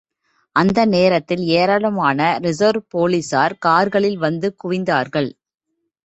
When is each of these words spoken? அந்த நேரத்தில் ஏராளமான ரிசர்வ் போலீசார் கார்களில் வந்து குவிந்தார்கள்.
அந்த 0.55 0.79
நேரத்தில் 0.85 1.43
ஏராளமான 1.57 2.39
ரிசர்வ் 2.39 2.85
போலீசார் 2.89 3.55
கார்களில் 3.57 4.17
வந்து 4.17 4.49
குவிந்தார்கள். 4.63 5.29